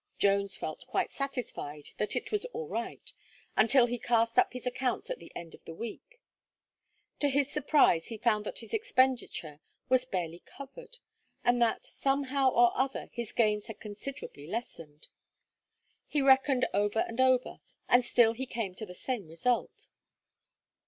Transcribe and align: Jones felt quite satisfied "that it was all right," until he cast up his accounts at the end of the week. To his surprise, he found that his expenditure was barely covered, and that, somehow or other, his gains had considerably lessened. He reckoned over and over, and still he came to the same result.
Jones 0.17 0.55
felt 0.57 0.87
quite 0.87 1.11
satisfied 1.11 1.89
"that 1.99 2.15
it 2.15 2.31
was 2.31 2.45
all 2.53 2.67
right," 2.67 3.13
until 3.55 3.85
he 3.85 3.99
cast 3.99 4.39
up 4.39 4.53
his 4.53 4.65
accounts 4.65 5.11
at 5.11 5.19
the 5.19 5.31
end 5.35 5.53
of 5.53 5.63
the 5.65 5.75
week. 5.75 6.19
To 7.19 7.29
his 7.29 7.51
surprise, 7.51 8.07
he 8.07 8.17
found 8.17 8.43
that 8.47 8.57
his 8.57 8.73
expenditure 8.73 9.59
was 9.89 10.07
barely 10.07 10.39
covered, 10.39 10.97
and 11.43 11.61
that, 11.61 11.85
somehow 11.85 12.49
or 12.49 12.75
other, 12.75 13.09
his 13.13 13.31
gains 13.31 13.67
had 13.67 13.79
considerably 13.79 14.47
lessened. 14.47 15.09
He 16.07 16.19
reckoned 16.23 16.65
over 16.73 17.01
and 17.01 17.21
over, 17.21 17.59
and 17.87 18.03
still 18.03 18.33
he 18.33 18.47
came 18.47 18.73
to 18.73 18.87
the 18.87 18.95
same 18.95 19.27
result. 19.27 19.87